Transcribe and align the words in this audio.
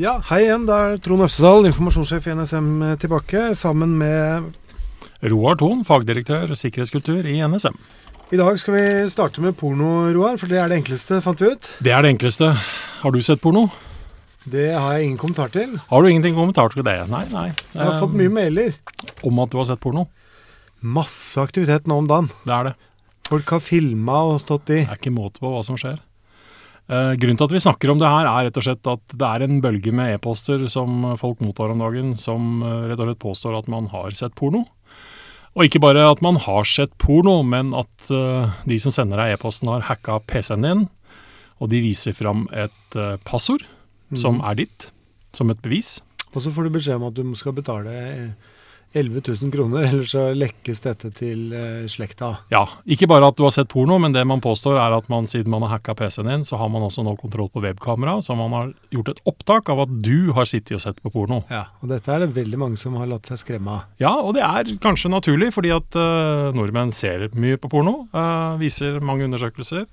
Ja, 0.00 0.14
hei 0.30 0.46
igjen. 0.46 0.62
det 0.64 0.72
er 0.72 0.94
Trond 1.04 1.26
Øvstedal, 1.26 1.66
informasjonssjef 1.68 2.24
i 2.30 2.32
NSM 2.38 2.68
tilbake, 3.02 3.50
sammen 3.58 3.98
med 4.00 4.46
Roar 5.28 5.58
Thon, 5.60 5.82
fagdirektør 5.84 6.54
sikkerhetskultur 6.56 7.28
i 7.28 7.34
NSM. 7.44 7.76
I 8.32 8.38
dag 8.40 8.56
skal 8.62 8.78
vi 8.78 8.84
starte 9.12 9.44
med 9.44 9.58
porno, 9.60 10.08
Roar, 10.16 10.38
for 10.40 10.48
det 10.48 10.56
er 10.62 10.72
det 10.72 10.78
enkleste, 10.80 11.20
fant 11.20 11.44
vi 11.44 11.52
ut. 11.52 11.68
Det 11.84 11.92
er 11.92 12.06
det 12.06 12.14
enkleste. 12.14 12.48
Har 13.02 13.12
du 13.12 13.20
sett 13.26 13.42
porno? 13.44 13.66
Det 14.48 14.70
har 14.72 14.96
jeg 14.96 15.10
ingen 15.10 15.20
kommentar 15.20 15.52
til. 15.52 15.76
Har 15.92 16.00
du 16.00 16.08
ingenting 16.08 16.38
kommentar 16.38 16.72
til 16.72 16.86
det? 16.86 16.96
Nei, 17.12 17.26
nei. 17.34 17.48
Jeg 17.74 17.84
har 17.84 18.00
fått 18.00 18.16
mye 18.16 18.32
mailer. 18.32 18.78
Om 19.20 19.44
at 19.44 19.52
du 19.52 19.60
har 19.60 19.68
sett 19.68 19.84
porno. 19.84 20.06
Masse 20.80 21.44
aktivitet 21.44 21.90
nå 21.90 22.00
om 22.00 22.08
dagen. 22.08 22.32
Det 22.46 22.56
er 22.56 22.70
det. 22.70 22.78
Folk 23.28 23.52
har 23.52 23.60
filma 23.60 24.22
og 24.32 24.40
stått 24.40 24.72
i. 24.72 24.86
Det 24.86 24.94
er 24.96 25.02
ikke 25.02 25.12
måte 25.12 25.44
på 25.44 25.52
hva 25.52 25.60
som 25.66 25.76
skjer. 25.76 26.00
Eh, 26.90 27.12
grunnen 27.22 27.38
til 27.38 27.46
at 27.46 27.52
vi 27.54 27.62
snakker 27.62 27.92
om 27.92 28.00
det 28.00 28.08
her, 28.10 28.26
er 28.26 28.48
rett 28.48 28.56
og 28.58 28.64
slett 28.66 28.88
at 28.90 29.12
det 29.14 29.26
er 29.28 29.44
en 29.46 29.60
bølge 29.62 29.92
med 29.94 30.16
e-poster 30.16 30.64
som 30.72 31.04
folk 31.20 31.38
mottar 31.44 31.70
om 31.70 31.78
dagen, 31.84 32.16
som 32.18 32.64
eh, 32.66 32.88
rett 32.90 32.98
og 32.98 33.06
slett 33.12 33.22
påstår 33.22 33.58
at 33.60 33.68
man 33.70 33.86
har 33.92 34.10
sett 34.18 34.34
porno. 34.34 34.64
Og 35.54 35.66
ikke 35.66 35.82
bare 35.82 36.02
at 36.10 36.20
man 36.22 36.36
har 36.42 36.66
sett 36.66 36.92
porno, 36.98 37.40
men 37.46 37.70
at 37.78 38.10
eh, 38.10 38.50
de 38.66 38.78
som 38.82 38.94
sender 38.94 39.22
deg 39.22 39.36
e-posten 39.36 39.70
har 39.70 39.86
hacka 39.86 40.18
PC-en 40.26 40.66
din, 40.66 40.88
og 41.62 41.70
de 41.70 41.82
viser 41.84 42.16
fram 42.16 42.46
et 42.56 42.96
passord 43.28 43.62
som 44.16 44.38
Mhm. 44.40 44.44
er 44.50 44.54
ditt, 44.64 44.90
som 45.36 45.50
et 45.50 45.60
bevis. 45.62 46.00
Og 46.34 46.42
så 46.42 46.50
får 46.50 46.64
du 46.64 46.70
beskjed 46.78 46.96
om 46.96 47.04
at 47.06 47.14
du 47.14 47.34
skal 47.36 47.52
betale 47.52 48.34
11 48.92 49.22
000 49.42 49.52
kroner, 49.52 49.84
ellers 49.86 50.10
så 50.14 50.30
lekkes 50.34 50.82
dette 50.82 51.10
til 51.14 51.52
eh, 51.54 51.84
slekta. 51.90 52.32
Ja, 52.50 52.64
ikke 52.90 53.06
bare 53.10 53.28
at 53.30 53.38
du 53.38 53.44
har 53.46 53.54
sett 53.54 53.70
porno, 53.70 54.00
men 54.02 54.14
det 54.16 54.24
man 54.26 54.42
påstår 54.42 54.80
er 54.82 54.96
at 54.96 55.10
man 55.12 55.28
siden 55.30 55.52
man 55.52 55.62
har 55.66 55.76
hacka 55.76 55.94
PC-en 55.98 56.30
din, 56.30 56.46
så 56.46 56.58
har 56.58 56.72
man 56.72 56.86
også 56.86 57.04
nå 57.06 57.14
kontroll 57.20 57.50
på 57.54 57.62
webkamera, 57.62 58.18
så 58.24 58.34
man 58.38 58.56
har 58.56 58.72
gjort 58.94 59.12
et 59.14 59.22
opptak 59.30 59.70
av 59.70 59.84
at 59.86 59.94
du 60.02 60.32
har 60.36 60.48
sittet 60.50 60.78
og 60.80 60.82
sett 60.82 60.98
på 61.04 61.12
porno. 61.14 61.42
Ja, 61.52 61.68
og 61.80 61.92
dette 61.92 62.10
er 62.10 62.24
det 62.24 62.32
veldig 62.34 62.58
mange 62.60 62.80
som 62.80 62.98
har 62.98 63.10
latt 63.10 63.30
seg 63.30 63.42
skremme 63.44 63.78
av. 63.78 63.86
Ja, 64.02 64.16
og 64.18 64.34
det 64.38 64.42
er 64.46 64.74
kanskje 64.82 65.12
naturlig, 65.12 65.52
fordi 65.54 65.70
at 65.74 65.98
uh, 65.98 66.50
nordmenn 66.56 66.94
ser 66.94 67.28
mye 67.38 67.60
på 67.60 67.70
porno, 67.70 67.98
Uh, 68.10 68.56
viser 68.60 68.98
mange 69.04 69.26
undersøkelser. 69.26 69.84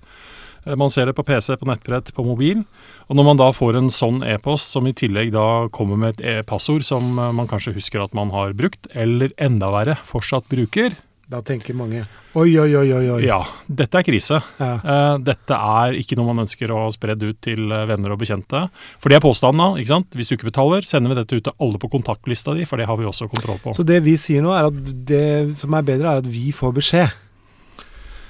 Eh, 0.67 0.75
Man 0.75 0.91
ser 0.93 1.07
det 1.09 1.15
på 1.17 1.23
PC, 1.25 1.55
på 1.57 1.67
nettbrett, 1.69 2.11
på 2.13 2.25
mobil. 2.27 2.63
Og 3.07 3.15
når 3.15 3.23
man 3.31 3.39
da 3.39 3.49
får 3.55 3.77
en 3.79 3.89
sånn 3.93 4.21
e-post, 4.27 4.73
som 4.75 4.87
i 4.87 4.93
tillegg 4.93 5.31
da 5.31 5.67
kommer 5.71 5.97
med 5.97 6.17
et 6.19 6.41
e-passord 6.43 6.83
som 6.83 7.15
eh, 7.17 7.31
man 7.31 7.47
kanskje 7.47 7.75
husker 7.77 8.03
at 8.03 8.13
man 8.17 8.29
har 8.35 8.53
brukt, 8.57 8.89
eller 8.93 9.31
enda 9.39 9.71
verre, 9.73 9.97
fortsatt 10.05 10.49
bruker, 10.51 10.97
Da 11.27 11.41
tenker 11.43 11.75
mange 11.75 12.05
oi, 12.39 12.53
oi, 12.55 12.69
oi, 12.79 12.87
oi. 12.95 13.07
oi. 13.17 13.23
ja, 13.25 13.41
dette 13.67 13.99
er 13.99 14.05
krise. 14.07 14.37
Ja. 14.61 14.69
Eh, 14.79 15.17
dette 15.27 15.57
er 15.59 15.97
ikke 15.99 16.15
noe 16.15 16.29
man 16.31 16.45
ønsker 16.45 16.71
å 16.71 16.77
ha 16.85 16.89
spredd 16.93 17.19
ut 17.25 17.41
til 17.43 17.67
venner 17.67 18.13
og 18.15 18.21
bekjente. 18.21 18.61
For 19.03 19.11
det 19.11 19.17
er 19.17 19.25
påstanden 19.25 19.59
da, 19.59 19.67
ikke 19.81 19.91
sant? 19.91 20.07
Hvis 20.15 20.29
du 20.31 20.37
ikke 20.37 20.47
betaler, 20.47 20.87
sender 20.87 21.11
vi 21.11 21.17
dette 21.19 21.35
ut 21.35 21.43
til 21.49 21.57
alle 21.59 21.81
på 21.83 21.89
kontaktlista 21.91 22.55
di, 22.55 22.63
for 22.69 22.79
det 22.79 22.87
har 22.87 22.95
vi 22.95 23.09
også 23.09 23.27
kontroll 23.27 23.59
på. 23.59 23.73
Så 23.75 23.83
det 23.83 23.99
vi 24.07 24.15
sier 24.15 24.45
nå, 24.45 24.53
er 24.55 24.69
at 24.69 24.79
det 25.11 25.57
som 25.59 25.75
er 25.75 25.83
bedre, 25.89 26.13
er 26.15 26.23
at 26.23 26.29
vi 26.31 26.53
får 26.55 26.71
beskjed. 26.79 27.11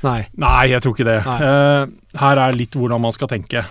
Nei. 0.05 0.21
Nei, 0.37 0.69
jeg 0.73 0.83
tror 0.83 0.95
ikke 0.95 1.07
det. 1.07 1.19
Eh, 1.25 1.89
her 2.21 2.41
er 2.43 2.57
litt 2.57 2.77
hvordan 2.77 3.01
man 3.03 3.15
skal 3.15 3.31
tenke. 3.31 3.63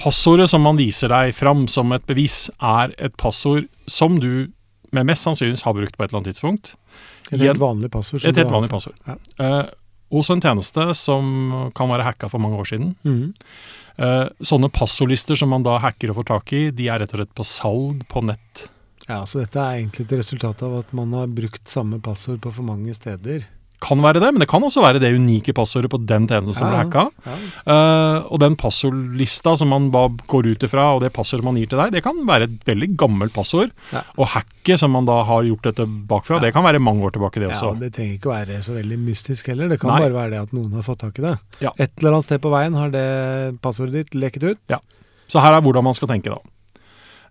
Passordet 0.00 0.48
som 0.50 0.64
man 0.64 0.78
viser 0.80 1.12
deg 1.12 1.34
fram 1.36 1.66
som 1.70 1.92
et 1.92 2.04
bevis, 2.08 2.46
er 2.58 2.94
et 2.96 3.14
passord 3.20 3.68
som 3.90 4.16
du 4.22 4.48
med 4.92 5.08
mest 5.08 5.24
sannsynligvis 5.24 5.64
har 5.66 5.76
brukt 5.76 5.96
på 5.96 6.04
et 6.04 6.10
eller 6.10 6.20
annet 6.20 6.32
tidspunkt. 6.32 6.74
Et 7.32 7.40
helt 7.40 7.60
vanlig 7.60 7.90
passord. 7.92 8.24
Et 8.24 8.36
helt 8.36 8.52
vanlig 8.52 8.72
passord. 8.72 8.96
Ja. 9.08 9.16
Uh, 9.40 9.70
hos 10.12 10.28
en 10.32 10.42
tjeneste 10.44 10.90
som 10.98 11.70
kan 11.76 11.88
være 11.92 12.04
hacka 12.04 12.28
for 12.28 12.42
mange 12.42 12.58
år 12.60 12.68
siden. 12.68 12.92
Mm. 13.04 13.32
Uh, 13.96 14.28
sånne 14.44 14.68
passordlister 14.72 15.38
som 15.38 15.52
man 15.52 15.64
da 15.64 15.78
hacker 15.80 16.12
og 16.12 16.20
får 16.20 16.28
tak 16.28 16.52
i, 16.56 16.62
de 16.76 16.90
er 16.92 17.00
rett 17.00 17.14
og 17.14 17.22
slett 17.22 17.34
på 17.38 17.48
salg 17.48 18.04
på 18.12 18.24
nett. 18.28 18.66
Ja, 19.08 19.22
så 19.26 19.42
dette 19.42 19.60
er 19.60 19.80
egentlig 19.80 20.06
et 20.06 20.14
resultat 20.20 20.62
av 20.64 20.78
at 20.82 20.92
man 20.96 21.12
har 21.16 21.32
brukt 21.32 21.64
samme 21.68 21.98
passord 22.04 22.42
på 22.44 22.52
for 22.54 22.68
mange 22.68 22.94
steder. 22.96 23.48
Kan 23.82 23.98
være 24.04 24.20
det, 24.22 24.28
men 24.30 24.38
det 24.44 24.46
kan 24.50 24.62
også 24.62 24.82
være 24.84 25.00
det 25.02 25.08
unike 25.16 25.50
passordet 25.56 25.88
på 25.90 25.98
den 26.06 26.28
tjenesten 26.30 26.54
som 26.54 26.68
Ja. 26.68 26.70
ble 26.70 26.82
hacka. 26.84 27.02
Ja. 27.26 27.36
Uh, 27.66 28.28
og 28.30 28.38
den 28.38 28.54
passordlista 28.54 29.56
som 29.58 29.72
man 29.74 29.88
bare 29.90 30.12
går 30.30 30.46
ut 30.52 30.62
ifra, 30.68 30.84
og 30.94 31.00
det 31.02 31.10
passordet 31.16 31.42
man 31.44 31.56
gir 31.58 31.66
til 31.72 31.80
deg, 31.82 31.90
det 31.96 32.02
kan 32.04 32.20
være 32.28 32.46
et 32.46 32.62
veldig 32.68 32.88
gammelt 33.00 33.34
passord. 33.34 33.72
Ja. 33.92 34.04
Og 34.16 34.28
hacket 34.36 34.78
som 34.78 34.94
man 34.94 35.08
da 35.08 35.16
har 35.26 35.42
gjort 35.48 35.66
dette 35.66 35.86
bakfra, 36.08 36.38
det 36.40 36.52
kan 36.54 36.62
være 36.62 36.78
mange 36.78 37.02
år 37.08 37.16
tilbake, 37.16 37.42
det 37.42 37.50
også. 37.50 37.72
Ja, 37.74 37.80
Det 37.82 37.92
trenger 37.96 38.14
ikke 38.20 38.30
være 38.30 38.62
så 38.62 38.76
veldig 38.78 38.98
mystisk 39.02 39.46
heller. 39.50 39.68
Det 39.68 39.80
kan 39.82 39.90
Nei. 39.90 39.98
bare 40.06 40.12
være 40.14 40.30
det 40.30 40.40
at 40.46 40.52
noen 40.54 40.72
har 40.78 40.82
fått 40.86 41.02
tak 41.02 41.18
i 41.18 41.22
det. 41.26 41.34
Et 41.78 41.90
eller 41.98 42.12
annet 42.12 42.24
sted 42.30 42.40
på 42.40 42.54
veien 42.54 42.74
har 42.78 42.90
det 42.94 43.60
passordet 43.60 43.92
ditt 43.98 44.14
leket 44.14 44.42
ut. 44.46 44.58
Ja. 44.70 44.78
Så 45.28 45.40
her 45.42 45.54
er 45.58 45.60
hvordan 45.60 45.82
man 45.84 45.94
skal 45.98 46.08
tenke, 46.08 46.30
da. 46.30 46.38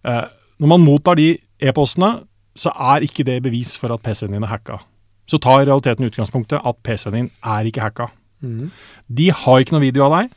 Uh, 0.04 0.28
når 0.60 0.68
man 0.68 0.84
mottar 0.84 1.16
de 1.16 1.38
e-postene, 1.62 2.26
så 2.58 2.72
er 2.76 3.02
ikke 3.08 3.24
det 3.24 3.40
bevis 3.44 3.78
for 3.80 3.94
at 3.94 4.02
PC-en 4.04 4.34
din 4.36 4.44
er 4.44 4.52
hacka. 4.52 4.82
Så 5.30 5.40
ta 5.42 5.60
i 5.62 5.66
realiteten 5.66 6.08
utgangspunktet 6.08 6.62
at 6.64 6.80
PC-en 6.84 7.18
din 7.18 7.30
er 7.44 7.68
ikke 7.70 7.84
hacka. 7.84 8.10
Mm. 8.42 8.72
De 9.08 9.30
har 9.32 9.62
ikke 9.62 9.76
noe 9.76 9.84
video 9.84 10.08
av 10.08 10.18
deg, 10.20 10.32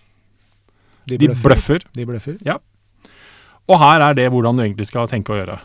De 1.05 1.29
bløffer. 1.29 1.83
De 1.93 2.07
bløffer. 2.09 2.39
Ja. 2.47 2.59
Og 3.69 3.77
her 3.81 4.01
er 4.01 4.15
det 4.17 4.31
hvordan 4.33 4.57
du 4.57 4.63
egentlig 4.65 4.87
skal 4.89 5.09
tenke 5.09 5.35
å 5.35 5.37
gjøre. 5.37 5.59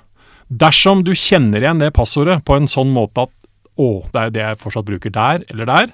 Dersom 0.50 1.04
du 1.06 1.14
kjenner 1.16 1.64
igjen 1.64 1.80
det 1.80 1.94
passordet 1.96 2.42
på 2.44 2.58
en 2.58 2.68
sånn 2.68 2.92
måte 2.92 3.28
at 3.28 3.32
å, 3.80 4.04
det 4.12 4.20
er 4.20 4.28
jo 4.28 4.36
det 4.36 4.44
jeg 4.44 4.60
fortsatt 4.60 4.88
bruker 4.88 5.14
der 5.16 5.46
eller 5.48 5.70
der, 5.70 5.92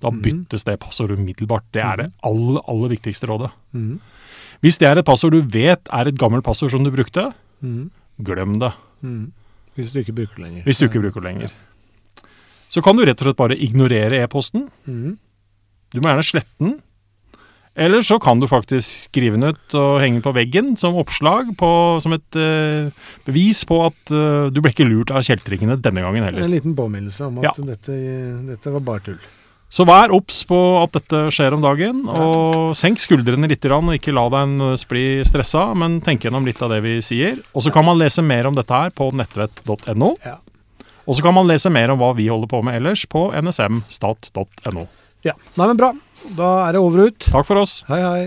da 0.00 0.12
mm. 0.12 0.20
byttes 0.24 0.64
det 0.64 0.78
passordet 0.80 1.18
umiddelbart. 1.20 1.66
Det 1.76 1.82
er 1.84 2.00
det 2.00 2.06
aller, 2.24 2.62
aller 2.72 2.92
viktigste 2.94 3.28
rådet. 3.28 3.50
Mm. 3.76 3.98
Hvis 4.64 4.80
det 4.80 4.88
er 4.88 5.00
et 5.00 5.08
passord 5.08 5.36
du 5.36 5.42
vet 5.42 5.92
er 5.92 6.08
et 6.08 6.16
gammelt 6.20 6.44
passord 6.46 6.72
som 6.72 6.84
du 6.84 6.92
brukte, 6.94 7.32
Mhm. 7.60 7.90
glem 8.22 8.58
det. 8.60 8.72
Mhm. 9.02 9.32
Hvis 9.76 9.92
du 9.92 10.00
ikke 10.00 10.12
bruker 10.12 10.36
det 10.36 10.44
lenger. 10.44 10.62
Hvis 10.64 10.78
du 10.78 10.86
ikke 10.86 11.00
bruker 11.00 11.20
det 11.20 11.32
lenger. 11.32 11.50
Så 12.72 12.82
kan 12.84 12.98
du 12.98 13.04
rett 13.06 13.20
og 13.22 13.28
slett 13.28 13.38
bare 13.38 13.58
ignorere 13.58 14.22
e-posten. 14.24 14.66
Mm. 14.88 15.16
Du 15.94 16.00
må 16.00 16.10
gjerne 16.10 16.26
slette 16.26 16.58
den. 16.62 16.76
Eller 17.76 18.00
så 18.00 18.16
kan 18.18 18.40
du 18.40 18.48
faktisk 18.48 19.10
skrive 19.10 19.36
den 19.36 19.52
ut 19.52 19.74
og 19.76 19.98
henge 20.00 20.16
den 20.16 20.24
på 20.24 20.32
veggen 20.32 20.70
som 20.80 20.96
oppslag, 20.96 21.50
på, 21.60 21.70
som 22.00 22.14
et 22.16 22.38
uh, 22.40 22.88
bevis 23.28 23.66
på 23.68 23.82
at 23.84 24.12
uh, 24.16 24.48
du 24.48 24.62
ble 24.64 24.72
ikke 24.72 24.88
lurt 24.88 25.12
av 25.12 25.26
kjeltringene 25.26 25.76
denne 25.84 26.04
gangen 26.06 26.24
heller. 26.24 26.46
En 26.46 26.54
liten 26.54 26.76
påminnelse 26.78 27.28
om 27.28 27.42
at 27.42 27.50
Ja. 27.50 27.52
dette, 27.74 27.98
dette 28.48 28.72
var 28.78 28.86
bare 28.86 29.04
tull. 29.10 29.20
Så 29.68 29.84
vær 29.84 30.12
obs 30.14 30.44
på 30.48 30.56
at 30.78 30.94
dette 30.94 31.26
skjer 31.34 31.52
om 31.56 31.60
dagen, 31.60 32.04
og 32.06 32.70
senk 32.78 33.00
skuldrene 33.02 33.48
litt, 33.50 33.64
og 33.66 33.90
ikke 33.96 34.14
la 34.14 34.28
deg 34.32 34.84
bli 34.88 35.06
stressa, 35.26 35.66
men 35.76 35.98
tenk 36.00 36.22
gjennom 36.22 36.46
litt 36.46 36.62
av 36.62 36.70
det 36.70 36.78
vi 36.86 37.00
sier. 37.02 37.40
Og 37.52 37.66
så 37.66 37.72
kan 37.74 37.84
man 37.84 37.98
lese 37.98 38.22
mer 38.24 38.46
om 38.46 38.54
dette 38.56 38.72
her 38.72 38.94
på 38.94 39.10
nettvett.no. 39.10 40.12
Ja. 40.24 40.38
Og 41.06 41.16
så 41.16 41.22
kan 41.22 41.34
man 41.36 41.46
lese 41.48 41.70
mer 41.70 41.92
om 41.94 42.00
hva 42.02 42.12
vi 42.18 42.26
holder 42.30 42.50
på 42.50 42.62
med 42.66 42.80
ellers 42.80 43.04
på 43.10 43.28
nsmstat.no. 43.38 44.86
Ja. 45.26 45.34
Nei, 45.54 45.66
men 45.66 45.78
bra. 45.78 45.92
Da 46.38 46.50
er 46.66 46.76
det 46.76 46.82
over 46.82 47.04
og 47.04 47.12
ut. 47.14 47.28
Takk 47.30 47.46
for 47.48 47.62
oss. 47.62 47.80
Hei, 47.90 48.00
hei. 48.02 48.26